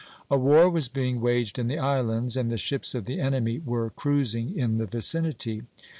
[0.31, 3.91] A war was being waged in the islands, and the ships of the enemy were
[3.91, 5.61] cruising in the vicinity.